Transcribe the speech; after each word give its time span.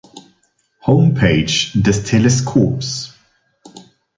Homepage 0.81 1.73
des 1.75 2.01
Teleskops 2.01 3.13